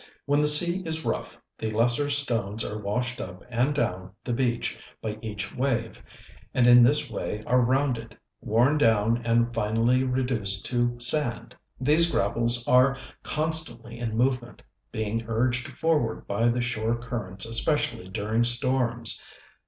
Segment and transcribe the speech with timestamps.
[0.25, 4.75] When the sea is rough the lesser stones are washed up and down the beach
[4.99, 6.01] by each wave,
[6.55, 11.55] and in this way are rounded, worn down and finally reduced to sand.
[11.79, 18.43] These gravels are constantly in movement, being urged forward by the shore currents especially during
[18.43, 19.23] storms.